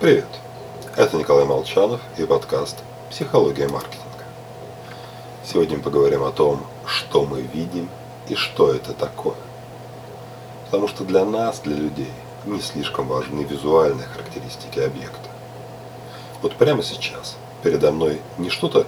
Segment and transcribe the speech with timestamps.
[0.00, 0.24] Привет!
[0.96, 2.78] Это Николай Молчанов и подкаст
[3.10, 4.24] «Психология маркетинга».
[5.44, 7.86] Сегодня мы поговорим о том, что мы видим
[8.26, 9.36] и что это такое.
[10.64, 12.10] Потому что для нас, для людей,
[12.46, 15.28] не слишком важны визуальные характеристики объекта.
[16.40, 18.86] Вот прямо сейчас передо мной не что-то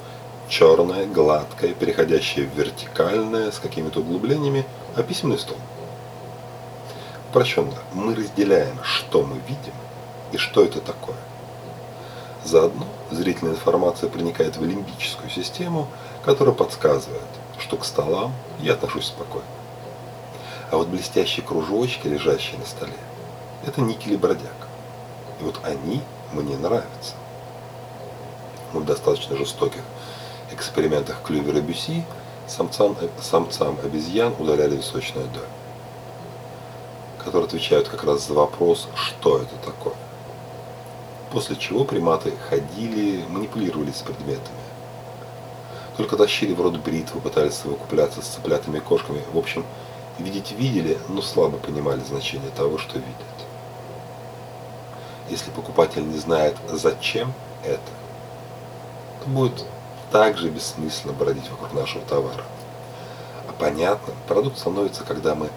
[0.48, 4.64] черное, гладкое, переходящее в вертикальное с какими-то углублениями,
[4.96, 5.58] а письменный стол.
[7.29, 9.74] Упрощенно, мы разделяем, что мы видим
[10.33, 11.17] и что это такое.
[12.45, 15.89] Заодно зрительная информация проникает в лимбическую систему,
[16.25, 17.23] которая подсказывает,
[17.59, 19.46] что к столам я отношусь спокойно.
[20.71, 22.96] А вот блестящие кружочки, лежащие на столе,
[23.67, 24.68] это никель и бродяг.
[25.40, 27.14] И вот они мне нравятся.
[28.73, 29.82] В достаточно жестоких
[30.51, 32.05] экспериментах Клювера Бюси
[32.48, 35.47] самцам, самцам обезьян удаляли височную долю
[37.25, 39.95] которые отвечают как раз за вопрос, что это такое.
[41.33, 44.61] После чего приматы ходили, манипулировали с предметами.
[45.97, 49.23] Только тащили в рот бритву, пытались совокупляться с цыплятами и кошками.
[49.33, 49.65] В общем,
[50.19, 53.17] видеть видели, но слабо понимали значение того, что видят.
[55.31, 57.33] Если покупатель не знает, зачем
[57.65, 57.81] это,
[59.25, 59.65] то будет
[60.11, 62.45] также бессмысленно бродить вокруг нашего товара.
[63.49, 65.49] А понятно, продукт становится, когда мы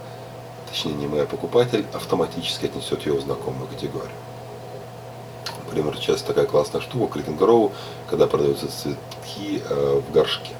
[0.69, 4.15] точнее не мы, а покупатель, автоматически отнесет его в знакомую категорию.
[5.75, 7.73] Например, часто такая классная штука, кликинг
[8.09, 10.51] когда продаются цветки э, в горшке,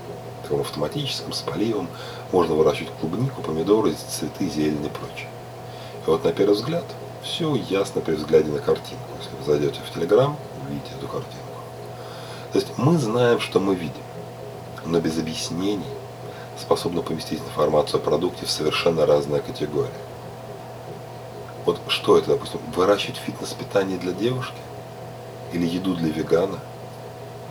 [0.43, 1.87] таком автоматическом, с поливом,
[2.33, 5.29] можно выращивать клубнику, помидоры, цветы, зелень и прочее.
[6.05, 6.83] И вот на первый взгляд
[7.23, 9.05] все ясно при взгляде на картинку.
[9.21, 10.35] Если вы зайдете в Телеграм,
[10.67, 11.61] увидите эту картинку.
[12.51, 14.03] То есть мы знаем, что мы видим,
[14.83, 15.85] но без объяснений
[16.59, 19.89] способны поместить информацию о продукте в совершенно разные категории.
[21.63, 24.57] Вот что это, допустим, выращивать фитнес-питание для девушки?
[25.55, 26.59] Или еду для вегана?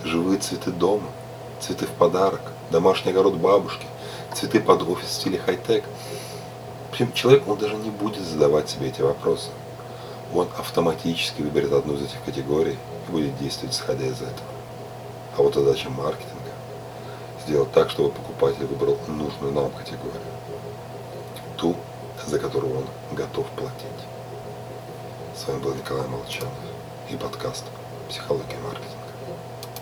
[0.05, 1.09] Живые цветы дома?
[1.59, 2.43] Цветы в подарок?
[2.71, 3.87] Домашний огород бабушки?
[4.35, 5.85] Цветы под офис в стиле хай-тек?
[7.15, 9.49] Человек, он даже не будет задавать себе эти вопросы.
[10.35, 12.77] Он автоматически выберет одну из этих категорий
[13.09, 14.51] и будет действовать исходя из этого.
[15.39, 16.53] А вот задача маркетинга
[17.47, 20.21] сделать так, чтобы покупатель выбрал нужную нам категорию.
[21.57, 21.75] Ту,
[22.27, 22.85] за которую он
[23.17, 23.73] готов платить.
[25.35, 26.53] С вами был Николай Молчанов
[27.09, 27.65] и подкаст
[28.09, 29.04] «Психология маркетинга».